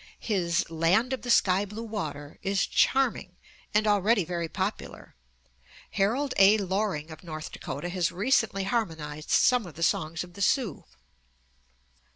His 0.19 0.67
"Land 0.67 1.13
of 1.13 1.21
the 1.21 1.29
Sky 1.29 1.63
Blue 1.63 1.83
Water" 1.83 2.39
is 2.41 2.65
charming, 2.65 3.35
and 3.71 3.85
already 3.85 4.25
very 4.25 4.49
popular. 4.49 5.13
Harold 5.91 6.33
A. 6.37 6.57
Loring 6.57 7.11
of 7.11 7.23
North 7.23 7.51
Dakota 7.51 7.87
has 7.89 8.11
recently 8.11 8.63
harmonized 8.63 9.29
some 9.29 9.67
of 9.67 9.75
the 9.75 9.83
songs 9.83 10.23
of 10.23 10.33
the 10.33 10.41
Sioux. 10.41 10.85